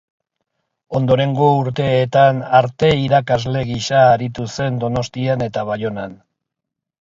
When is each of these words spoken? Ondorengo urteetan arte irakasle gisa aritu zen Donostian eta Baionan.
Ondorengo 0.99 1.49
urteetan 1.57 2.39
arte 2.61 2.89
irakasle 3.01 3.61
gisa 3.73 4.01
aritu 4.15 4.47
zen 4.55 4.81
Donostian 4.87 5.47
eta 5.51 5.69
Baionan. 5.71 6.19